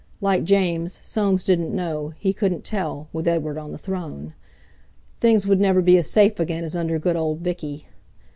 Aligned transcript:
Like 0.19 0.45
James, 0.45 0.99
Soames 1.03 1.43
didn't 1.43 1.75
know, 1.75 2.13
he 2.17 2.33
couldn't 2.33 2.63
tell—with 2.65 3.27
Edward 3.27 3.59
on 3.59 3.71
the 3.71 3.77
throne! 3.77 4.33
Things 5.19 5.45
would 5.45 5.59
never 5.61 5.79
be 5.83 5.95
as 5.99 6.09
safe 6.09 6.39
again 6.39 6.63
as 6.63 6.75
under 6.75 6.97
good 6.97 7.15
old 7.15 7.43
Viccy! 7.43 7.85